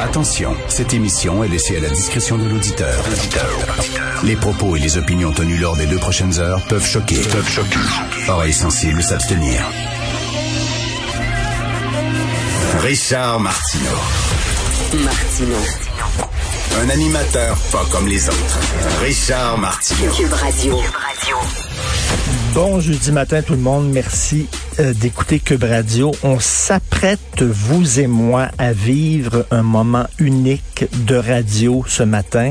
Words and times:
Attention, 0.00 0.56
cette 0.68 0.94
émission 0.94 1.44
est 1.44 1.48
laissée 1.48 1.76
à 1.76 1.80
la 1.80 1.90
discrétion 1.90 2.38
de 2.38 2.48
l'auditeur. 2.48 3.04
Les 4.24 4.36
propos 4.36 4.76
et 4.76 4.80
les 4.80 4.96
opinions 4.96 5.32
tenues 5.32 5.58
lors 5.58 5.76
des 5.76 5.86
deux 5.86 5.98
prochaines 5.98 6.38
heures 6.38 6.60
peuvent 6.68 6.86
choquer. 6.86 7.16
Peuvent 7.16 7.48
choquer. 7.48 7.78
Oreilles 8.28 8.52
sensibles 8.52 9.02
s'abstenir. 9.02 9.62
Richard 12.80 13.40
Martineau. 13.40 13.90
Martino. 15.04 15.56
Un 16.80 16.90
animateur 16.90 17.56
pas 17.72 17.84
comme 17.90 18.06
les 18.08 18.28
autres. 18.28 18.58
Richard 19.02 19.58
Martineau. 19.58 20.12
Cube 20.12 20.32
Radio. 20.32 20.78
Bon 22.54 22.80
jeudi 22.80 23.12
matin 23.12 23.42
tout 23.42 23.54
le 23.54 23.60
monde, 23.60 23.90
merci 23.92 24.48
d'écouter 24.78 25.40
Cube 25.40 25.64
Radio. 25.64 26.12
On 26.22 26.38
s'apprête, 26.38 27.42
vous 27.42 28.00
et 28.00 28.06
moi, 28.06 28.48
à 28.58 28.72
vivre 28.72 29.46
un 29.50 29.62
moment 29.62 30.06
unique 30.18 30.86
de 31.06 31.16
radio 31.16 31.84
ce 31.86 32.02
matin. 32.02 32.50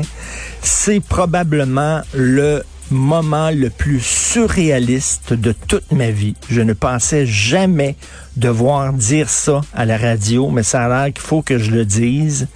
C'est 0.62 1.00
probablement 1.00 2.00
le 2.14 2.64
moment 2.90 3.50
le 3.50 3.70
plus 3.70 4.00
surréaliste 4.00 5.32
de 5.32 5.52
toute 5.52 5.92
ma 5.92 6.10
vie. 6.10 6.34
Je 6.48 6.62
ne 6.62 6.72
pensais 6.72 7.26
jamais 7.26 7.96
devoir 8.36 8.92
dire 8.92 9.28
ça 9.28 9.60
à 9.72 9.84
la 9.84 9.96
radio, 9.96 10.50
mais 10.50 10.62
ça 10.62 10.84
a 10.84 10.88
l'air 10.88 11.12
qu'il 11.12 11.24
faut 11.24 11.42
que 11.42 11.58
je 11.58 11.70
le 11.70 11.84
dise. 11.84 12.48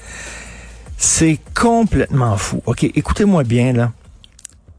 C'est 0.97 1.39
complètement 1.55 2.37
fou. 2.37 2.63
OK, 2.67 2.85
écoutez-moi 2.85 3.45
bien 3.45 3.73
là. 3.73 3.93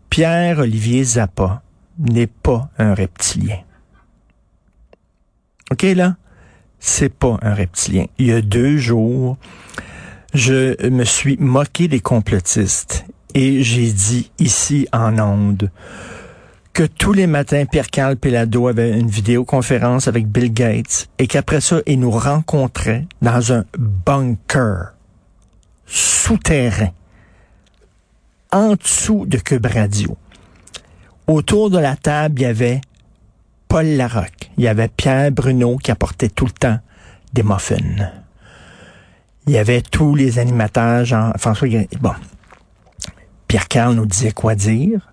Pierre-Olivier 0.10 1.04
Zappa 1.04 1.62
n'est 1.98 2.28
pas 2.28 2.70
un 2.78 2.94
reptilien. 2.94 3.60
OK, 5.72 5.84
là? 5.84 6.16
C'est 6.80 7.14
pas 7.14 7.38
un 7.42 7.54
reptilien. 7.54 8.06
Il 8.18 8.28
y 8.28 8.34
a 8.34 8.42
deux 8.42 8.78
jours, 8.78 9.38
je 10.34 10.88
me 10.90 11.04
suis 11.04 11.38
moqué 11.38 11.88
des 11.88 12.00
complotistes 12.00 13.06
et 13.34 13.64
j'ai 13.64 13.92
dit 13.92 14.32
ici 14.40 14.88
en 14.92 15.18
onde 15.20 15.72
que 16.74 16.84
tous 16.84 17.14
les 17.14 17.28
matins, 17.28 17.66
Pierre-Carl 17.66 18.16
Pelado 18.18 18.68
avait 18.68 18.98
une 18.98 19.10
vidéoconférence 19.10 20.08
avec 20.08 20.28
Bill 20.28 20.54
Gates 20.54 21.10
et 21.20 21.28
qu'après 21.28 21.62
ça, 21.62 21.82
il 21.86 22.00
nous 22.00 22.12
rencontrait 22.12 23.06
dans 23.22 23.54
un 23.54 23.66
bunker 23.78 24.94
souterrain 25.86 26.92
en 28.52 28.76
dessous 28.76 29.26
de 29.26 29.38
Cube 29.38 29.66
Radio. 29.66 30.18
Autour 31.28 31.70
de 31.70 31.78
la 31.78 31.96
table, 31.96 32.40
il 32.40 32.44
y 32.44 32.46
avait 32.46 32.82
Paul 33.72 33.86
Larocque. 33.86 34.52
Il 34.58 34.66
y 34.66 34.68
avait 34.68 34.90
Pierre 34.90 35.32
Bruno 35.32 35.78
qui 35.78 35.92
apportait 35.92 36.28
tout 36.28 36.44
le 36.44 36.52
temps 36.52 36.78
des 37.32 37.42
muffins. 37.42 37.78
Il 39.48 39.54
y 39.54 39.58
avait 39.58 39.82
tous 39.82 40.14
les 40.14 40.40
animateurs, 40.40 41.06
Jean, 41.06 41.32
François 41.38 41.70
Bon. 42.02 42.12
Pierre 43.48 43.70
Carl 43.70 43.96
nous 43.96 44.06
disait 44.06 44.34
quoi 44.34 44.56
dire. 44.56 45.10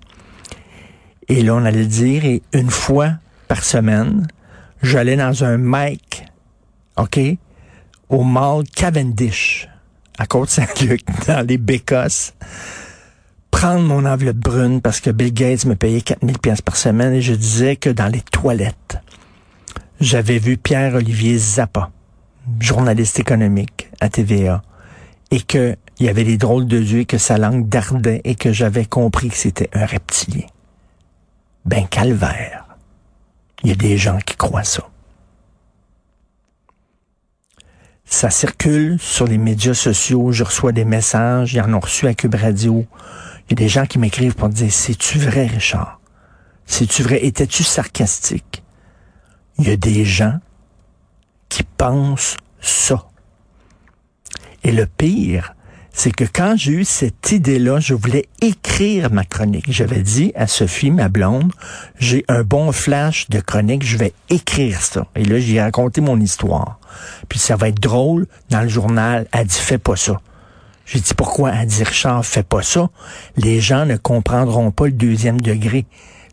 Et 1.29 1.45
là, 1.45 1.55
on 1.55 1.65
allait 1.65 1.83
le 1.83 1.87
dire. 1.87 2.25
Et 2.25 2.43
une 2.53 2.69
fois 2.69 3.13
par 3.47 3.63
semaine, 3.63 4.27
j'allais 4.83 5.15
dans 5.15 5.45
un 5.45 5.57
mic, 5.57 6.25
OK, 6.97 7.21
au 8.09 8.25
mall 8.25 8.65
Cavendish, 8.75 9.69
à 10.19 10.27
Côte-Saint-Luc, 10.27 11.03
dans 11.29 11.47
les 11.47 11.59
Bécosses 11.59 12.35
prendre 13.59 13.83
mon 13.83 14.05
enveloppe 14.05 14.37
brune 14.37 14.81
parce 14.81 15.01
que 15.01 15.11
Bill 15.11 15.35
Gates 15.35 15.65
me 15.65 15.75
payait 15.75 16.01
4000 16.01 16.39
pièces 16.39 16.63
par 16.63 16.77
semaine 16.77 17.13
et 17.13 17.21
je 17.21 17.35
disais 17.35 17.75
que 17.75 17.91
dans 17.91 18.07
les 18.07 18.21
toilettes, 18.21 18.99
j'avais 20.01 20.39
vu 20.39 20.57
Pierre-Olivier 20.57 21.37
Zappa, 21.39 21.91
journaliste 22.61 23.19
économique 23.19 23.91
à 24.01 24.11
TVA, 24.11 24.63
et 25.33 25.41
que 25.41 25.75
il 25.99 26.07
y 26.07 26.09
avait 26.09 26.23
des 26.23 26.37
drôles 26.37 26.69
de 26.69 26.79
yeux, 26.79 27.03
que 27.03 27.19
sa 27.19 27.37
langue 27.37 27.69
dardait 27.69 28.21
et 28.23 28.37
que 28.37 28.53
j'avais 28.53 28.85
compris 28.85 29.29
que 29.29 29.37
c'était 29.37 29.71
un 29.73 29.87
reptilien. 29.87 30.47
Ben 31.65 31.85
calvaire. 31.89 32.65
Il 33.65 33.71
y 33.71 33.73
a 33.73 33.75
des 33.75 33.99
gens 33.99 34.19
qui 34.25 34.37
croient 34.37 34.63
ça. 34.63 34.89
Ça 38.05 38.31
circule 38.31 39.01
sur 39.01 39.27
les 39.27 39.37
médias 39.37 39.75
sociaux, 39.75 40.31
je 40.31 40.45
reçois 40.45 40.71
des 40.71 40.85
messages, 40.85 41.55
ils 41.55 41.61
en 41.61 41.75
ont 41.75 41.81
reçu 41.81 42.07
à 42.07 42.15
Cube 42.15 42.37
Radio. 42.37 42.87
Il 43.49 43.53
y 43.53 43.55
a 43.55 43.65
des 43.65 43.69
gens 43.69 43.87
qui 43.87 43.99
m'écrivent 43.99 44.35
pour 44.35 44.49
me 44.49 44.53
dire, 44.53 44.73
c'est-tu 44.73 45.19
vrai, 45.19 45.47
Richard? 45.47 46.01
C'est-tu 46.67 47.03
vrai? 47.03 47.25
Étais-tu 47.25 47.65
sarcastique? 47.65 48.63
Il 49.59 49.67
y 49.67 49.71
a 49.71 49.77
des 49.77 50.05
gens 50.05 50.39
qui 51.49 51.63
pensent 51.63 52.37
ça. 52.61 53.07
Et 54.65 54.73
le 54.73 54.87
pire, 54.87 55.55
c'est 55.93 56.13
que 56.13 56.25
quand 56.25 56.57
j'ai 56.57 56.73
eu 56.73 56.85
cette 56.85 57.33
idée-là, 57.33 57.81
je 57.81 57.95
voulais 57.95 58.29
écrire 58.43 59.11
ma 59.11 59.25
chronique. 59.25 59.73
J'avais 59.73 60.03
dit 60.03 60.31
à 60.37 60.47
Sophie, 60.47 60.91
ma 60.91 61.09
blonde, 61.09 61.51
j'ai 61.99 62.25
un 62.29 62.43
bon 62.43 62.71
flash 62.71 63.29
de 63.31 63.41
chronique, 63.41 63.83
je 63.83 63.97
vais 63.97 64.13
écrire 64.29 64.81
ça. 64.83 65.07
Et 65.17 65.25
là, 65.25 65.41
j'ai 65.41 65.61
raconté 65.61 66.01
mon 66.03 66.21
histoire. 66.21 66.79
Puis 67.29 67.39
ça 67.39 67.57
va 67.57 67.69
être 67.69 67.81
drôle 67.81 68.27
dans 68.51 68.61
le 68.61 68.69
journal. 68.69 69.27
Elle 69.33 69.47
dit, 69.47 69.57
fais 69.57 69.79
pas 69.79 69.97
ça. 69.97 70.21
J'ai 70.89 71.01
dit 71.01 71.13
pourquoi 71.15 71.51
à 71.51 71.67
dire 71.67 71.87
Richard, 71.87 72.25
fais 72.25 72.43
pas 72.43 72.63
ça? 72.63 72.89
Les 73.37 73.61
gens 73.61 73.85
ne 73.85 73.99
comprendront 73.99 74.71
pas 74.71 74.87
le 74.87 74.93
deuxième 74.93 75.39
degré. 75.39 75.85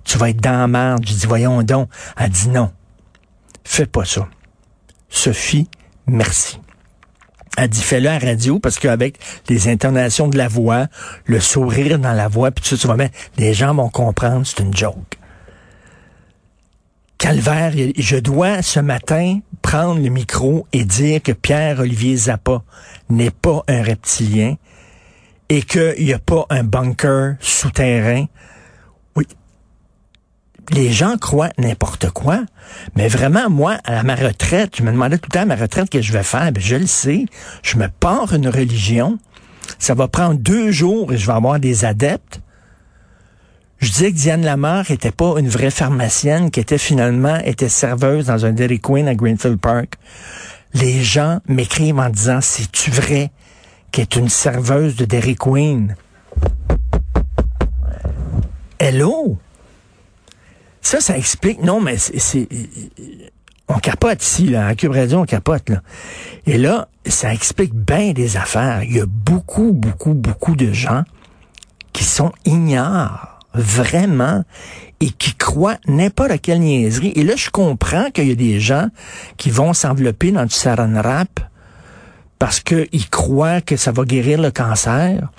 Tu 0.05 0.17
vas 0.17 0.29
être 0.29 0.39
dans 0.39 0.57
la 0.57 0.67
merde. 0.67 1.03
J'ai 1.05 1.15
dit 1.15 1.25
voyons 1.25 1.61
donc. 1.61 1.89
Elle 2.17 2.29
dit 2.29 2.47
non. 2.47 2.71
Fais 3.65 3.85
pas 3.85 4.05
ça. 4.05 4.29
Sophie, 5.09 5.67
merci. 6.07 6.61
Elle 7.57 7.67
dit 7.67 7.81
fais-le 7.81 8.07
à 8.07 8.17
radio 8.17 8.59
parce 8.59 8.79
qu'avec 8.79 9.19
les 9.49 9.67
intonations 9.67 10.29
de 10.29 10.37
la 10.37 10.47
voix, 10.47 10.87
le 11.25 11.41
sourire 11.41 11.99
dans 11.99 12.13
la 12.13 12.29
voix, 12.29 12.51
puis 12.51 12.65
ça, 12.65 12.77
tu 12.77 12.87
vas 12.87 12.95
mettre, 12.95 13.17
les 13.37 13.53
gens 13.53 13.75
vont 13.75 13.89
comprendre, 13.89 14.47
c'est 14.47 14.61
une 14.61 14.75
joke. 14.75 15.17
Calvaire, 17.17 17.73
je 17.97 18.17
dois 18.17 18.61
ce 18.61 18.79
matin 18.79 19.39
prendre 19.61 20.01
le 20.01 20.09
micro 20.09 20.67
et 20.73 20.83
dire 20.83 21.21
que 21.23 21.31
Pierre-Olivier 21.31 22.15
Zappa 22.15 22.61
n'est 23.09 23.31
pas 23.31 23.63
un 23.67 23.81
reptilien 23.81 24.55
et 25.49 25.61
qu'il 25.61 25.95
n'y 26.05 26.13
a 26.13 26.19
pas 26.19 26.45
un 26.49 26.63
bunker 26.63 27.35
souterrain. 27.39 28.25
Oui. 29.15 29.25
Les 30.71 30.91
gens 30.91 31.17
croient 31.17 31.51
n'importe 31.57 32.09
quoi, 32.09 32.41
mais 32.95 33.07
vraiment, 33.07 33.49
moi, 33.49 33.77
à 33.85 34.03
ma 34.03 34.15
retraite, 34.15 34.75
je 34.77 34.83
me 34.83 34.91
demandais 34.91 35.17
tout 35.17 35.29
le 35.31 35.33
temps 35.33 35.43
à 35.43 35.45
ma 35.45 35.55
retraite 35.55 35.89
que 35.89 36.01
je 36.01 36.11
vais 36.11 36.23
faire. 36.23 36.51
Ben, 36.51 36.61
je 36.61 36.75
le 36.75 36.87
sais, 36.87 37.25
je 37.63 37.77
me 37.77 37.87
pars 37.87 38.33
une 38.33 38.49
religion. 38.49 39.19
Ça 39.79 39.93
va 39.93 40.07
prendre 40.07 40.39
deux 40.39 40.71
jours 40.71 41.13
et 41.13 41.17
je 41.17 41.25
vais 41.25 41.33
avoir 41.33 41.59
des 41.59 41.85
adeptes. 41.85 42.41
Je 43.79 43.91
disais 43.91 44.11
que 44.11 44.17
Diane 44.17 44.43
Lamar 44.43 44.89
était 44.89 45.11
pas 45.11 45.35
une 45.37 45.49
vraie 45.49 45.69
pharmacienne, 45.69 46.49
qui 46.49 46.59
était 46.59 46.77
finalement 46.77 47.37
était 47.43 47.69
serveuse 47.69 48.27
dans 48.27 48.45
un 48.45 48.53
Dairy 48.53 48.79
Queen 48.79 49.07
à 49.07 49.15
Greenfield 49.15 49.59
Park. 49.59 49.95
Les 50.73 51.03
gens 51.03 51.39
m'écrivent 51.47 51.99
en 51.99 52.09
disant 52.09 52.39
c'est-tu 52.41 52.89
vrai 52.91 53.31
qu'elle 53.91 54.03
est 54.03 54.15
une 54.15 54.29
serveuse 54.29 54.95
de 54.95 55.05
Dairy 55.05 55.35
Queen? 55.35 55.95
Hello? 58.79 59.37
Ça, 60.81 61.01
ça 61.01 61.17
explique. 61.17 61.61
Non, 61.61 61.81
mais 61.81 61.97
c'est. 61.97 62.47
On 63.67 63.79
capote 63.79 64.23
ici, 64.23 64.47
là. 64.47 64.67
À 64.67 64.75
Cube 64.75 64.91
Radio, 64.91 65.19
on 65.19 65.25
capote, 65.25 65.69
là. 65.69 65.81
Et 66.45 66.57
là, 66.57 66.87
ça 67.05 67.33
explique 67.33 67.73
bien 67.73 68.13
des 68.13 68.37
affaires. 68.37 68.83
Il 68.83 68.95
y 68.95 69.01
a 69.01 69.05
beaucoup, 69.07 69.71
beaucoup, 69.73 70.13
beaucoup 70.13 70.55
de 70.55 70.71
gens 70.71 71.03
qui 71.91 72.03
sont 72.03 72.31
ignorants 72.45 73.17
vraiment 73.55 74.43
et 74.99 75.09
qui 75.09 75.33
croient 75.33 75.77
n'importe 75.87 76.41
quelle 76.41 76.59
niaiserie. 76.59 77.13
Et 77.15 77.23
là, 77.23 77.35
je 77.35 77.49
comprends 77.49 78.09
qu'il 78.11 78.27
y 78.27 78.31
a 78.31 78.35
des 78.35 78.59
gens 78.59 78.87
qui 79.37 79.49
vont 79.49 79.73
s'envelopper 79.73 80.31
dans 80.31 80.45
du 80.45 80.53
saran 80.53 80.93
wrap 80.93 81.39
parce 82.39 82.59
qu'ils 82.59 83.09
croient 83.09 83.61
que 83.61 83.77
ça 83.77 83.91
va 83.91 84.03
guérir 84.03 84.41
le 84.41 84.51
cancer 84.51 85.29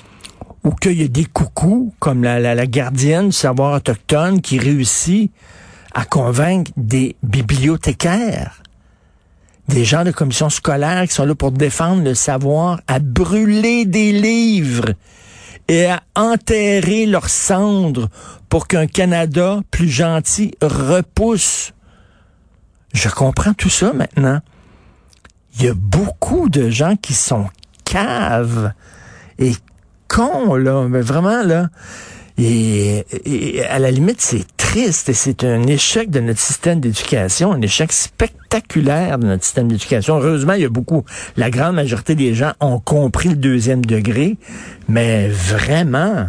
ou 0.65 0.73
qu'il 0.73 1.01
y 1.01 1.05
a 1.05 1.09
des 1.09 1.25
coucous, 1.25 1.93
comme 2.01 2.25
la, 2.25 2.41
la, 2.41 2.55
la 2.55 2.67
gardienne 2.67 3.29
du 3.29 3.33
savoir 3.33 3.75
autochtone, 3.75 4.41
qui 4.41 4.59
réussit 4.59 5.31
à 5.95 6.05
convaincre 6.05 6.73
des 6.77 7.17
bibliothécaires, 7.23 8.62
des 9.69 9.85
gens 9.85 10.05
de 10.05 10.11
commission 10.11 10.51
scolaire 10.51 11.07
qui 11.07 11.15
sont 11.15 11.25
là 11.25 11.35
pour 11.35 11.53
défendre 11.53 12.03
le 12.03 12.15
savoir, 12.15 12.81
à 12.89 12.99
brûler 12.99 13.87
des 13.87 14.12
livres 14.12 14.93
et 15.69 15.87
à 15.87 16.03
enterrer 16.15 17.07
leurs 17.07 17.29
cendres 17.29 18.09
pour 18.49 18.69
qu'un 18.69 18.87
Canada 18.87 19.61
plus 19.71 19.89
gentil 19.89 20.53
repousse. 20.63 21.73
Je 22.93 23.09
comprends 23.09 23.55
tout 23.55 23.71
ça 23.71 23.93
maintenant. 23.93 24.41
Il 25.59 25.65
y 25.65 25.69
a 25.69 25.75
beaucoup 25.75 26.49
de 26.49 26.71
gens 26.71 26.97
qui 26.97 27.15
sont 27.15 27.49
caves 27.85 28.73
et 29.39 29.53
cons, 30.09 30.55
là, 30.55 30.87
mais 30.89 31.01
vraiment, 31.01 31.43
là. 31.43 31.69
Et, 32.39 33.05
à 33.69 33.79
la 33.79 33.91
limite, 33.91 34.21
c'est 34.21 34.45
et 34.76 34.93
c'est 34.93 35.44
un 35.44 35.67
échec 35.67 36.11
de 36.11 36.20
notre 36.20 36.40
système 36.40 36.81
d'éducation, 36.81 37.52
un 37.52 37.61
échec 37.62 37.93
spectaculaire 37.93 39.19
de 39.19 39.26
notre 39.26 39.44
système 39.44 39.69
d'éducation. 39.69 40.17
Heureusement, 40.17 40.52
il 40.52 40.62
y 40.62 40.64
a 40.64 40.69
beaucoup, 40.69 41.05
la 41.37 41.50
grande 41.50 41.76
majorité 41.76 42.14
des 42.14 42.34
gens 42.34 42.52
ont 42.61 42.78
compris 42.78 43.31
le 43.31 43.37
deuxième 43.37 43.84
degré, 43.84 44.37
mais 44.88 45.28
vraiment, 45.28 46.26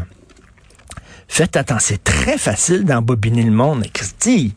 faites 1.27 1.57
attention, 1.57 1.95
c'est 1.95 2.03
très 2.03 2.37
facile 2.37 2.85
d'embobiner 2.85 3.43
le 3.43 3.51
monde. 3.51 3.85
Christy, 3.91 4.55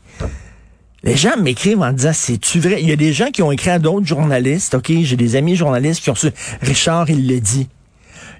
les 1.02 1.16
gens 1.16 1.36
m'écrivent 1.36 1.80
en 1.80 1.92
disant, 1.92 2.12
c'est-tu 2.12 2.60
vrai? 2.60 2.82
Il 2.82 2.88
y 2.88 2.92
a 2.92 2.96
des 2.96 3.12
gens 3.12 3.30
qui 3.30 3.42
ont 3.42 3.50
écrit 3.50 3.70
à 3.70 3.78
d'autres 3.78 4.06
journalistes, 4.06 4.74
OK? 4.74 4.92
J'ai 5.02 5.16
des 5.16 5.36
amis 5.36 5.56
journalistes 5.56 6.02
qui 6.02 6.10
ont 6.10 6.14
su, 6.14 6.28
Richard, 6.62 7.10
il 7.10 7.26
le 7.26 7.40
dit. 7.40 7.68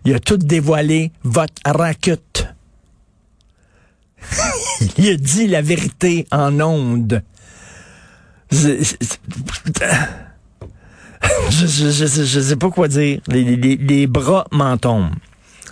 Il 0.05 0.15
a 0.15 0.21
tout 0.21 0.37
dévoilé, 0.37 1.13
votre 1.25 1.55
racket. 1.65 2.47
il 4.99 5.09
a 5.09 5.17
dit 5.17 5.47
la 5.47 5.63
vérité 5.63 6.27
en 6.31 6.61
ondes. 6.61 7.23
Je, 8.53 8.83
je, 11.51 12.41
sais 12.41 12.57
pas 12.57 12.71
quoi 12.71 12.89
dire. 12.89 13.21
Les, 13.29 13.57
les 13.57 14.07
bras 14.07 14.47
m'en 14.51 14.77
tombent. 14.77 15.11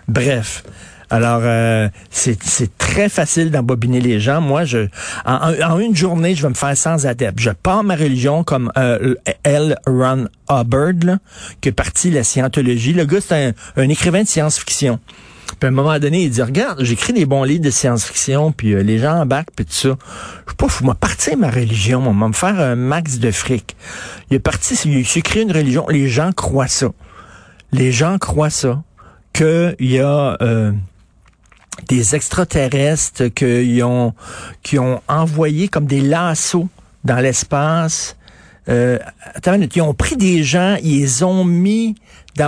Bref. 0.06 0.62
Alors, 1.10 1.40
euh, 1.42 1.88
c'est 2.10 2.76
très 2.76 3.08
facile 3.08 3.50
d'embobiner 3.50 4.00
les 4.00 4.20
gens. 4.20 4.40
Moi, 4.40 4.64
je 4.64 4.88
en, 5.24 5.78
une 5.78 5.96
journée, 5.96 6.34
je 6.34 6.42
vais 6.42 6.50
me 6.50 6.54
faire 6.54 6.76
sans 6.76 7.06
adepte. 7.06 7.40
Je 7.40 7.50
pars 7.50 7.82
ma 7.82 7.96
religion 7.96 8.44
comme 8.44 8.70
euh, 8.76 9.14
L. 9.42 9.76
Ron 9.86 10.28
Hubbard, 10.50 11.18
qui 11.60 11.70
est 11.70 11.72
parti 11.72 12.10
la 12.10 12.24
scientologie. 12.24 12.92
Le 12.92 13.06
gars, 13.06 13.18
un, 13.76 13.88
écrivain 13.88 14.22
de 14.22 14.28
science-fiction. 14.28 15.00
Puis 15.58 15.66
à 15.66 15.68
un 15.68 15.70
moment 15.74 15.98
donné, 15.98 16.24
il 16.24 16.30
dit, 16.30 16.42
regarde, 16.42 16.82
j'écris 16.82 17.12
des 17.12 17.26
bons 17.26 17.42
livres 17.42 17.64
de 17.64 17.70
science-fiction, 17.70 18.52
puis 18.52 18.74
euh, 18.74 18.82
les 18.82 18.98
gens 18.98 19.20
embarquent, 19.20 19.50
puis 19.54 19.64
tout 19.64 19.72
ça. 19.72 19.88
Je 19.88 20.50
sais 20.50 20.56
pas, 20.56 20.68
faut 20.68 20.94
partir 20.94 21.36
ma 21.36 21.50
religion, 21.50 22.00
moi, 22.00 22.28
me 22.28 22.32
faire 22.32 22.58
un 22.60 22.76
max 22.76 23.18
de 23.18 23.30
fric. 23.30 23.76
Il 24.30 24.36
est 24.36 24.40
parti, 24.40 24.74
il 24.84 25.06
s'écrit 25.06 25.42
une 25.42 25.52
religion, 25.52 25.86
les 25.88 26.08
gens 26.08 26.32
croient 26.32 26.68
ça. 26.68 26.88
Les 27.72 27.92
gens 27.92 28.18
croient 28.18 28.50
ça, 28.50 28.82
qu'il 29.32 29.74
y 29.80 29.98
a... 29.98 30.36
Euh, 30.40 30.72
des 31.86 32.14
extraterrestres 32.14 33.26
qui 33.28 33.80
ont, 33.82 34.14
qui 34.62 34.78
ont 34.78 35.00
envoyé 35.08 35.68
comme 35.68 35.86
des 35.86 36.00
lassos 36.00 36.68
dans 37.04 37.18
l'espace. 37.18 38.16
Euh, 38.68 38.98
ils 39.74 39.80
ont 39.80 39.94
pris 39.94 40.16
des 40.16 40.42
gens, 40.42 40.76
ils 40.82 41.24
ont 41.24 41.44
mis 41.44 41.94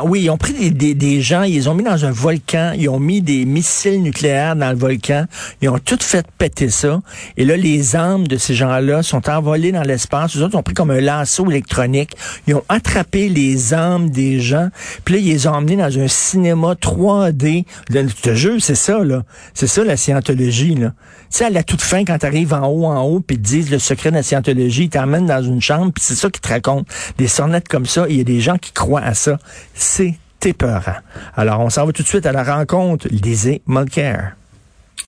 oui, 0.05 0.23
ils 0.23 0.31
ont 0.31 0.37
pris 0.37 0.71
des, 0.71 0.95
des, 0.95 1.21
gens, 1.21 1.43
ils 1.43 1.55
les 1.55 1.69
ont 1.69 1.75
mis 1.75 1.83
dans 1.83 2.05
un 2.05 2.11
volcan, 2.11 2.73
ils 2.77 2.89
ont 2.89 3.01
mis 3.01 3.23
des 3.23 3.45
missiles 3.45 4.03
nucléaires 4.03 4.57
dans 4.57 4.71
le 4.71 4.77
volcan, 4.77 5.27
ils 5.61 5.69
ont 5.69 5.79
tout 5.79 5.99
fait 6.01 6.27
péter 6.39 6.71
ça. 6.71 7.01
Et 7.37 7.45
là, 7.45 7.57
les 7.57 7.97
âmes 7.97 8.27
de 8.29 8.37
ces 8.37 8.55
gens-là 8.55 9.03
sont 9.03 9.29
envolées 9.29 9.73
dans 9.73 9.83
l'espace. 9.83 10.35
Les 10.35 10.43
autres 10.43 10.57
ont 10.57 10.63
pris 10.63 10.75
comme 10.75 10.91
un 10.91 11.01
lasso 11.01 11.49
électronique. 11.51 12.17
Ils 12.47 12.55
ont 12.55 12.65
attrapé 12.69 13.29
les 13.29 13.75
âmes 13.75 14.11
des 14.11 14.41
gens, 14.41 14.69
puis 15.05 15.15
là, 15.15 15.21
ils 15.21 15.27
les 15.27 15.47
ont 15.47 15.53
emmenés 15.53 15.77
dans 15.77 15.99
un 15.99 16.09
cinéma 16.09 16.75
3D. 16.75 17.65
Je 17.91 18.01
te 18.01 18.61
c'est 18.61 18.75
ça, 18.75 19.03
là. 19.05 19.23
C'est 19.55 19.67
ça, 19.67 19.85
la 19.85 19.97
scientologie, 19.97 20.75
là. 20.75 20.93
Tu 21.31 21.39
sais, 21.39 21.45
à 21.45 21.51
la 21.51 21.63
toute 21.63 21.81
fin, 21.81 22.05
quand 22.05 22.19
tu 22.19 22.27
arrives 22.27 22.53
en 22.53 22.67
haut, 22.67 22.87
en 22.87 23.03
haut, 23.03 23.21
puis 23.21 23.37
ils 23.37 23.43
te 23.43 23.47
disent 23.47 23.71
le 23.71 23.79
secret 23.79 24.11
de 24.11 24.17
la 24.17 24.23
scientologie, 24.23 24.85
ils 24.85 24.91
t'emmènent 24.91 25.27
dans 25.27 25.43
une 25.43 25.61
chambre, 25.61 25.93
puis 25.93 26.03
c'est 26.05 26.17
ça 26.17 26.29
qu'ils 26.29 26.41
te 26.41 26.49
racontent. 26.49 26.91
Des 27.19 27.29
sornettes 27.29 27.69
comme 27.69 27.87
ça, 27.87 28.07
il 28.09 28.17
y 28.17 28.21
a 28.21 28.25
des 28.25 28.41
gens 28.41 28.59
qui 28.59 28.73
croient 28.73 29.03
à 29.03 29.15
ça 29.15 29.39
c'est 29.83 30.19
épeurant. 30.45 30.97
Alors, 31.37 31.61
on 31.61 31.71
s'en 31.71 31.87
va 31.87 31.93
tout 31.93 32.03
de 32.03 32.09
suite 32.09 32.27
à 32.27 32.33
la 32.33 32.43
rencontre 32.43 33.09
d'Izzy 33.09 33.63
Mulcair. 33.67 34.37